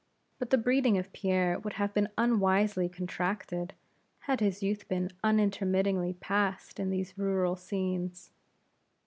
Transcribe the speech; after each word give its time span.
But 0.39 0.49
the 0.49 0.57
breeding 0.57 0.97
of 0.97 1.13
Pierre 1.13 1.59
would 1.59 1.73
have 1.73 1.93
been 1.93 2.09
unwisely 2.17 2.89
contracted, 2.89 3.75
had 4.21 4.39
his 4.39 4.63
youth 4.63 4.87
been 4.87 5.11
unintermittingly 5.23 6.13
passed 6.15 6.79
in 6.79 6.89
these 6.89 7.15
rural 7.19 7.55
scenes. 7.55 8.31